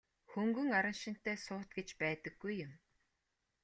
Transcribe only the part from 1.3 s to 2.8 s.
суут гэж байдаггүй юм.